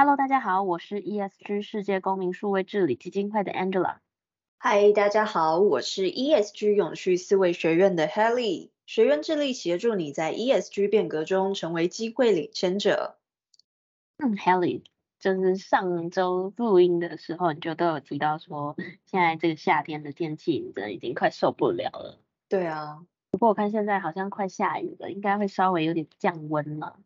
[0.00, 3.96] Hello，大家好，我是 ESG 世界公民数位治理基金会的 Angela。
[4.60, 8.70] Hi，大家好，我是 ESG 永续思维学院的 Helly。
[8.86, 13.18] 学院致力协助你在 ESG 变革中成为机会领先者。
[14.18, 14.84] 嗯，Helly，
[15.18, 22.20] 就是上周录音的时候，你就都有提到说，现在这个夏天的天气，你真的已经快受不了了。
[22.48, 27.00] 对啊，不过我看现在好像快下雨了，应该会稍微有点降温了。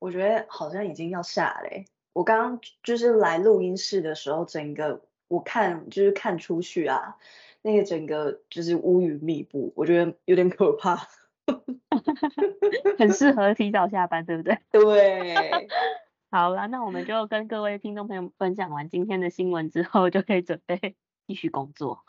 [0.00, 1.84] 我觉得好像已经要下嘞。
[2.12, 7.16] 我刚刚就是来录音室的时候，整个我看就是看出去啊，
[7.62, 11.08] 那个整个就是乌云密布，我觉得有点可怕。
[12.98, 14.58] 很适合提早下班，对不对？
[14.70, 15.68] 对。
[16.30, 20.96] 好了，那我们就跟各位听众朋友分享完今天的新闻之后，就可以准备
[21.26, 22.04] 继续工作。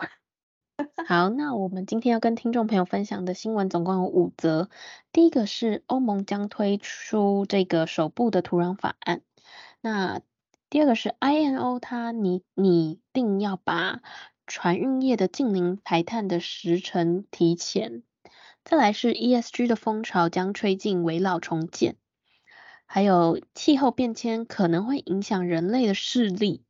[1.08, 4.70] 好，那我们今天要跟听众朋友分享的新闻总共有五则。
[5.12, 9.22] 第一个是欧盟将推出这个首部的土壤法案。
[9.86, 10.22] 那
[10.70, 14.02] 第二个是 I N O，它拟拟定要把
[14.48, 18.02] 船运业的净零排碳的时程提前。
[18.64, 21.98] 再来是 ESG 的风潮将吹进围老重建，
[22.86, 26.64] 还有气候变迁可能会影响人类的视力。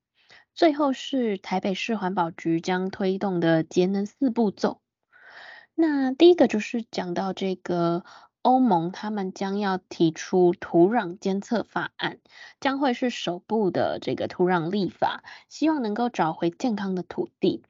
[0.55, 4.81] 最后是台北市环保局将推动的节能四步骤。
[5.75, 8.03] 那第一个就是讲到这个。
[8.43, 12.19] 欧盟他们将要提出土壤监测法案，
[12.59, 17.63] 将会是首部的这个土壤立法，希望能够找回健康的土地。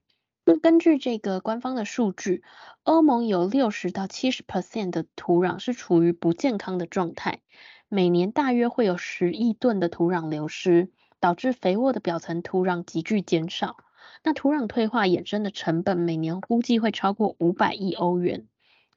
[0.45, 2.43] 那根据这个官方的数据，
[2.81, 7.41] 欧盟有六十到七十 percent 的土壤是处于不健康的状态，
[7.87, 10.89] 每年大约会有十亿吨的土壤流失，
[11.19, 13.77] 导致肥沃的表层土壤急剧减少。
[14.23, 18.47] 那土壤退化衍生的成本每年估计会超过五百亿欧元。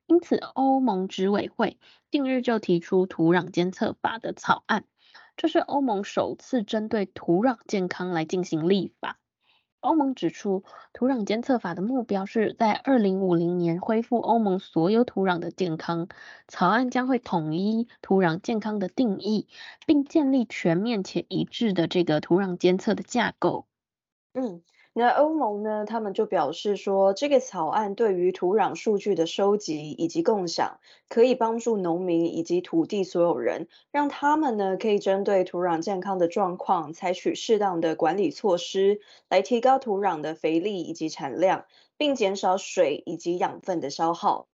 [0.07, 1.79] 因此，欧盟执委会
[2.11, 4.85] 近日就提出土壤监测法的草案，
[5.37, 9.19] 这是欧盟首次针对土壤健康来进行立法。
[9.81, 16.09] 欧盟指出，土壤监测法的目标是在二零五零年恢复欧盟所有土壤的健康。
[16.49, 19.49] 草案将会统一土壤健康的定义，
[19.87, 23.67] 并建立全面且一致的这个土壤监测的架构。
[24.35, 24.63] 嗯。
[24.99, 30.81] 那欧盟呢，他们就表示说，这个草案对于土壤数据的收集以及共享，
[31.11, 41.67] 可以帮助农民以及土地所有人，让他们呢可以针对土壤健康的状况，采取适当的管理措施，来提高土壤的肥力以及产量，
[41.99, 44.49] 并减少水以及养分的消耗。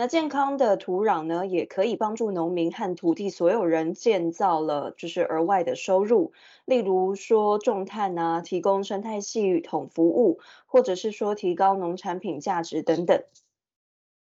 [0.00, 6.32] 那健康的土壤呢，也可以帮助农民和土地所有人建造了就是额外的收入，
[6.64, 13.24] 例如说种炭啊，提供生态系统服务，或者是说提高农产品价值等等。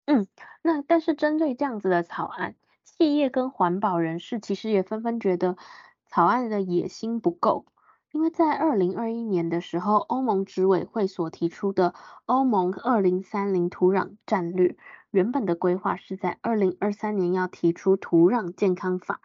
[0.07, 0.27] 嗯，
[0.63, 5.59] 那但是针对这样子的草案，企业跟环保人士其实也纷纷觉得
[6.07, 7.67] 草案的野心不够，
[8.13, 11.93] 因为在二零二一年的时候，欧盟执委会所提出的
[12.25, 14.79] 欧盟二零三零土壤战略。
[15.11, 19.21] 原本的规划是在二零二三年要提出土壤健康法，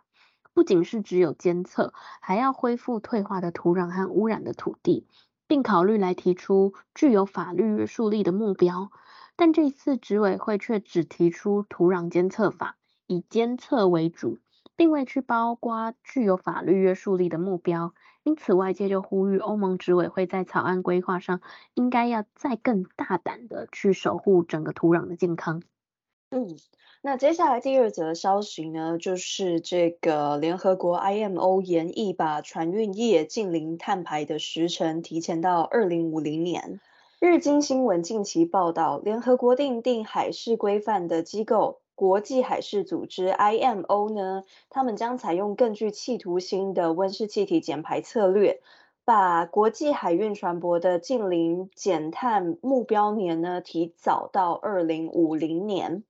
[0.51, 5.06] 不仅是只有监测，还要恢复退化的土壤和污染的土地，
[5.46, 8.90] 并考虑来提出具有法律约束力的目标。
[9.35, 14.40] 但这次执委会却只提出土壤监测法，以监测为主，
[14.75, 17.94] 并未去包括具有法律约束力的目标。
[18.23, 21.41] 因此，外界就呼吁欧盟执委会在草案规划上，
[21.75, 25.62] 应该要再更大胆的去守护整个土壤的健康。
[26.31, 26.58] 嗯，
[27.02, 36.82] 那接下来第二则消息呢，就是这个联合国 IMO 研议把船运业近零碳排的时程提前到二零五零年。
[37.20, 48.59] 日经新闻近期报道，联合国订定海事规范的机构国际海事组织 IMO 呢，他们将采用更具企图心的温室气体减排策略，
[49.05, 56.03] 把国际海运船舶的近零减碳目标年呢，提早到二零五零年。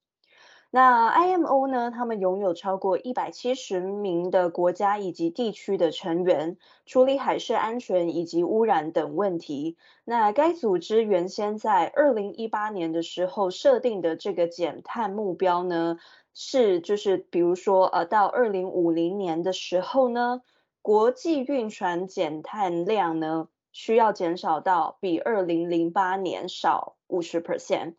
[0.75, 9.77] 那 IMO 呢，他们拥有超过一百七十名的国家以及地区的成员，处理海事安全以及污染等问题。
[10.03, 15.97] 那该组织原先在二零一八年的时候设定的这个减碳目标呢，
[16.33, 20.41] 是就是比如说呃到二零五零年的时候呢，
[20.81, 27.93] 国际运船减碳量呢，需要减少到比二零零八年少五十 percent。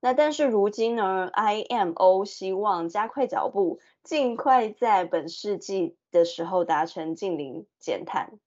[0.00, 8.38] 那但是如今呢，IMO 希望加快脚步，尽快在本世纪的时候达成近零减碳。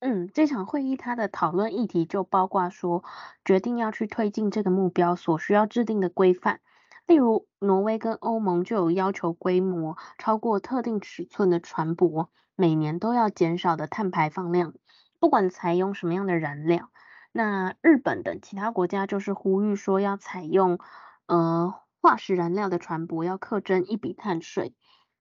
[0.00, 3.04] 嗯，这场会议它的讨论议题就包括说，
[3.44, 6.60] 决定要去推进这个目标所需要制定的规范，
[7.06, 12.26] 例如挪威跟欧盟就有要求规模超过特定尺寸的船舶
[12.56, 14.74] 每年都要减少的碳排放量，
[15.20, 16.90] 不管采用什么样的燃料。
[17.36, 20.78] 那日本等其他国家就是呼吁说要采用
[21.26, 24.74] 呃化石燃料的船舶要课征一笔碳税，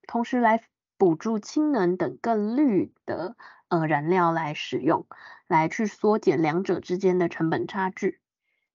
[0.07, 0.63] 同时来
[0.97, 3.35] 补助氢能等更绿的
[3.67, 5.05] 呃燃料来使用，
[5.45, 8.21] 来去缩减两者之间的成本差距。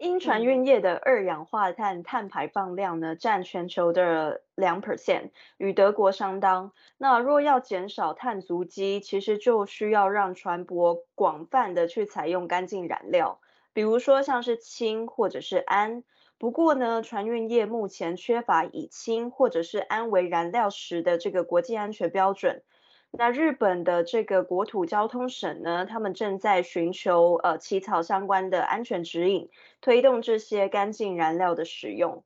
[0.00, 6.72] 因船运业的二氧化碳碳排放量呢，占全球的两 percent，与德国相当。
[6.96, 13.40] 那若要减少碳足迹，其实就需要让船舶广泛的去采用干净燃料，
[13.74, 16.02] 比如说像是氢或者是氨。
[16.38, 22.62] 不过呢，船运业目前缺乏以氢或者是氨为燃料时的这个国际安全标准。
[23.12, 32.24] 那日本的这个国土交通省呢，他们正在寻求呃起草相关的安全指引，推动这些干净燃料的使用。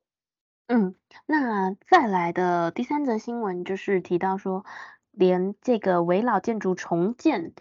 [0.66, 0.94] 嗯，
[1.26, 4.64] 那再来的第三则新闻就是提到说，
[5.10, 7.54] 连这个围老建筑重建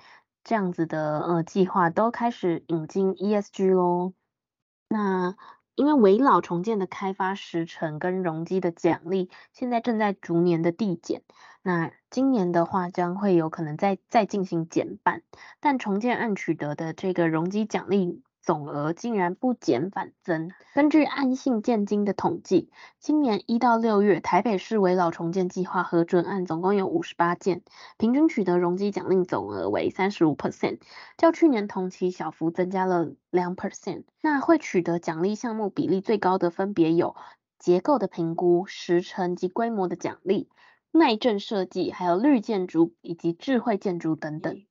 [0.43, 4.13] 这样子的呃计划都开始引进 ESG 喽。
[4.89, 5.35] 那
[5.75, 11.23] 因为围老重建的开发时程跟容积的奖励，现在正在逐年的递减。
[11.61, 15.23] 那今年的话，将会有可能再再进行减半，
[15.59, 18.21] 但重建案取得的这个容积奖励。
[18.43, 20.51] 总额竟然不减反增。
[20.75, 22.69] 根据安信建金的统计，
[22.99, 27.61] 今年一到六月，台北市危老重建计划核准案总共有五十八件，
[27.97, 30.79] 平均取得容积奖励总额为三十五 percent，
[31.17, 34.03] 较去年同期小幅增加了两 percent。
[34.21, 37.15] 那会取得奖励项目比例最高的分别有
[37.57, 40.49] 结构的评估、时程及规模的奖励、
[40.91, 44.63] 耐震设计、还有绿建筑以及智慧建筑等等。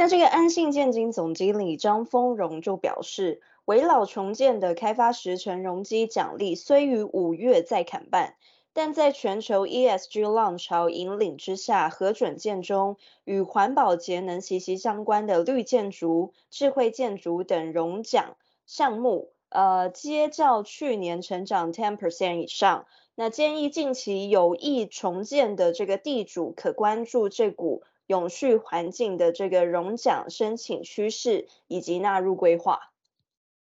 [0.00, 8.36] 那这个安信建金总经理张丰荣就表示，危老重建的开发时程容积奖励虽于五月再砍半，
[8.72, 18.36] 但在全球 ESG 浪潮引领之下，核准建中与环保节能息息相关的绿建筑、智慧建筑等融奖
[18.66, 22.86] 项目，呃，皆较去年成长10 percent 以上。
[23.16, 27.82] 那建议近期有意重建的这个地主可关注这股。
[28.08, 32.90] 永续环境的这个荣奖申请趋势以及纳入规划。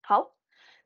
[0.00, 0.30] 好，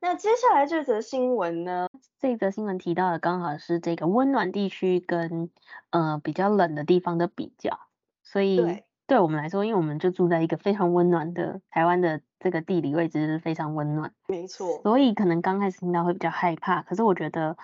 [0.01, 1.87] 那接下来这则新闻呢？
[2.19, 5.49] 这则新闻提到的刚好是这个温暖地区跟
[5.91, 7.79] 呃比较冷的地方的比较，
[8.23, 17.55] 所以对，对我们来说，因为我们就住在一个非常温暖的台湾的这个地理位置是非常温暖，没错，所以可能刚开始听到会比较害怕，可是我觉得。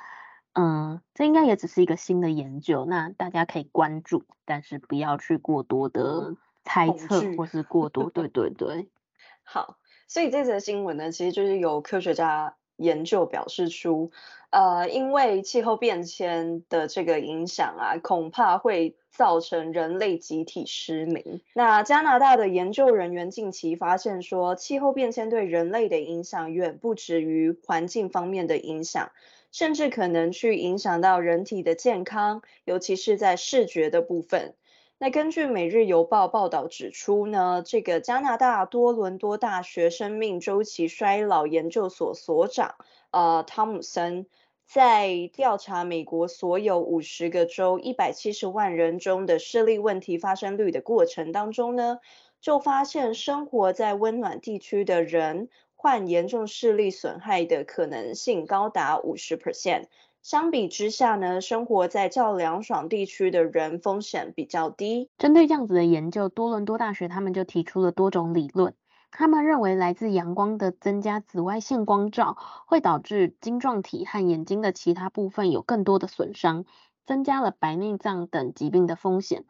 [0.60, 8.90] 嗯，这应该也只是一个新的研究，那大家可以关注，但是不要去过多的猜测或是过多，对对对。
[9.46, 9.78] 好，
[10.08, 14.12] 所以这则新闻呢，其实就是有科学家研究表示出，
[14.50, 21.42] 呃，因为气候变迁的这个影响啊，恐怕会造成人类集体失明。
[21.54, 29.12] 那加拿大的研究人员近期发现说，气候变迁对人类的影响远不止于环境方面的影响。
[29.52, 34.56] 甚至可能去影响到人体的健康，尤其是在视觉的部分。
[35.00, 42.76] 那根据《每日邮报》报道指出呢，这个加拿大多伦多大学生命周期衰老研究所所长
[43.12, 44.26] 呃汤姆森，
[44.66, 52.00] 在调查美国所有五十个州一百七十万人中的视力问题发生率的过程当中呢，
[52.42, 55.50] 就发现生活在温暖地区的人。
[55.88, 59.86] 患严重视力损害的可能性高达五十 percent。
[60.22, 65.10] 相比之下呢，生活在较凉爽地区的人风险比较低。
[65.18, 68.74] 针对这样子的研究，多伦多大学他们就提出了多种理论。
[69.12, 76.66] 他们认为来自阳光的增加紫外线光照会导致晶状体和眼睛的其他部分有更多的损伤，
[77.06, 79.46] 增加了白内障等疾病的风险。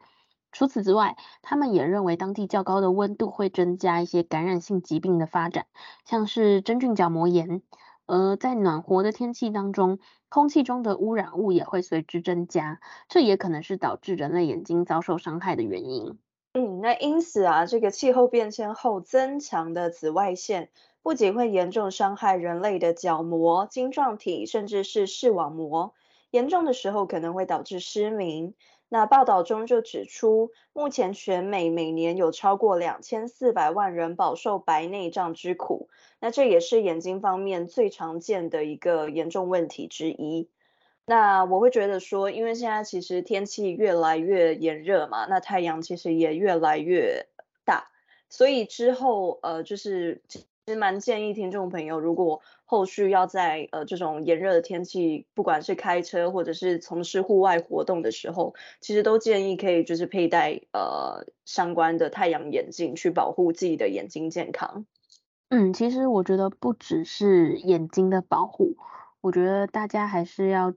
[0.52, 5.68] 除此之外，他们也认为当地较高的温度会增加一些感染性疾病的发展，
[6.06, 7.62] 像是真菌角膜炎。
[8.06, 10.00] 而在暖和的天气当中，
[10.30, 16.18] 空气中的污染物也会随之增加，这也可能是导致人类眼睛遭受伤害的原因。
[16.54, 20.70] 嗯，那因此啊，这个气候变迁后增强的紫外线，
[21.04, 25.94] 不仅会严重伤害人类的角膜、晶状体，甚至是视网膜，
[26.32, 28.56] 严重的时候可能会导致失明。
[28.90, 35.90] 那报道中就指出，目前全美每年有超过两千四百万人饱受白内障之苦，
[36.20, 40.50] 那这也是眼睛方面最常见的一个严重问题之一。
[41.06, 47.28] 那我会觉得说，因为现在其实天气越来越炎热嘛，那太阳其实也越来越
[47.66, 47.90] 大，
[48.30, 50.22] 所以之后呃就是。
[50.68, 64.86] 其实蛮建议听众朋友，如果后续要在呃这种炎热的天气，不管是开车或者是从事户外活动的时候，其实都建议可以就是佩戴呃相关的太阳眼镜，去保护自己的眼睛健康。
[65.48, 68.76] 嗯，其实我觉得不只是眼睛的保护，
[69.22, 70.74] 我觉得大家还是要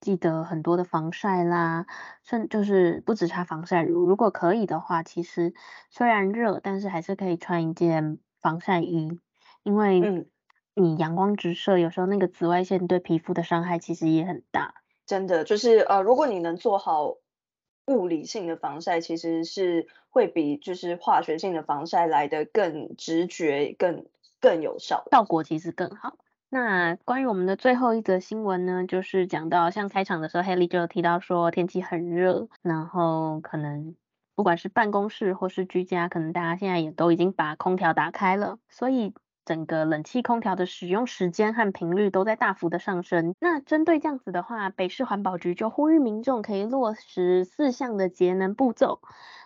[0.00, 1.84] 记得很多的防晒啦，
[2.22, 5.52] 甚就是不只擦防晒乳，如果可以的话，其实
[5.90, 8.18] 虽然热，但是还是可以穿一件。
[8.40, 9.18] 防晒衣，
[9.62, 10.26] 因为
[10.74, 14.74] 你阳光直射，有时候那个紫外线对皮肤的伤害其实也很大。
[15.06, 17.16] 真的，就是呃，如果你能做好
[17.86, 24.06] 物理性的防晒，其实是会比就是化学性的防晒来的更直觉、更
[24.40, 26.16] 更有效，效果其实更好。
[26.48, 33.94] 那关于我们的最后一则新闻呢，就是讲到像开场的时候，Haley 就有提到说天气很热，然后可能。
[34.40, 39.12] 不管是办公室或是居家，可能大家现在也都已经把空调打开了，所以
[39.44, 43.34] 整个冷气空调的使用时间和频率都在大幅的上升。
[43.38, 49.02] 那针对这样子的话，北市环保局就呼吁民众可以落实四项的节能步骤，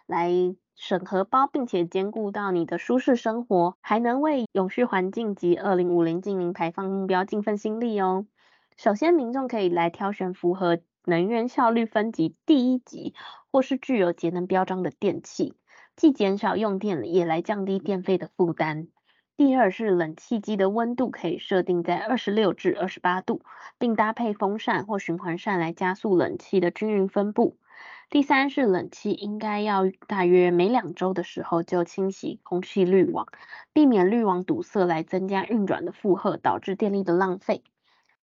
[0.06, 0.30] 来
[0.76, 8.26] 省荷包，并且兼顾到你的舒适生活，还能为永续环境及二零五零净零排放目标尽份心力哦。
[8.76, 13.14] 首先，民众可以来挑选符合能源效率分级第一级，
[13.50, 15.54] 或是具有节能标章的电器，
[15.96, 18.88] 既减少用电，也来降低电费的负担。
[19.36, 23.42] 第二是冷气机的温度可以设定在二十六至二十八度，
[23.78, 27.58] 并搭配风扇或循环扇来加速冷气的均匀分布。
[28.10, 33.26] 第三是冷气应该要大约每两周的时候就清洗空气滤网，
[33.72, 37.64] 避免滤网堵塞来增加运转的负荷，导致电力的浪费。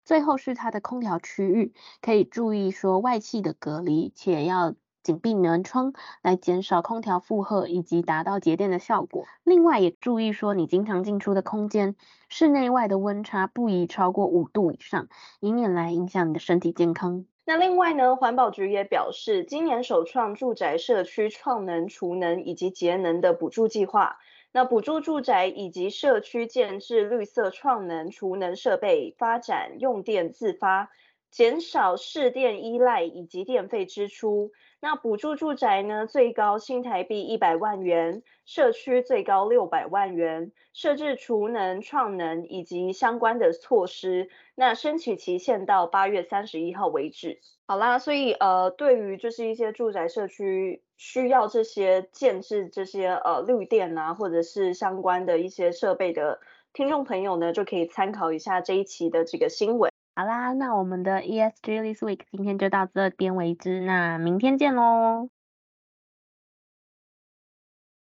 [0.04, 5.92] 最后是它的空调区域，可以注意说外气的隔离，且要紧闭门窗，
[6.22, 9.24] 来减少空调负荷以及达到节电的效果。
[9.44, 11.96] 另外也注意说，你经常进出的空间，
[12.28, 15.08] 室内外的温差不宜超过五度以上，
[15.40, 17.24] 以免来影响你的身体健康。
[17.44, 24.18] 那另外呢，环保局也表示，今年首创住宅社区创能、储能以及节能的补助计划。
[24.52, 30.90] 那补助住宅以及社区建制绿色创能储能设备，发展用电自发，
[31.30, 34.52] 减少市电依赖以及电费支出。
[34.84, 44.28] 那补助住宅呢，最高新台币一百万元，社区最高六百万元，设置储能、创能以及相关的措施。
[44.56, 47.38] 那申请期限到八月三十一号为止。
[47.64, 56.40] 好啦，所以呃，对于就是一些住宅社区需要这些建置这些呃绿电啊，或者是相关的一些设备的
[56.72, 59.91] 听众朋友呢，就可以参考一下这一期的这个新闻。
[60.14, 65.30] 好啦，那我们的 ESG This Week 今天就到这边为止，那明天见喽。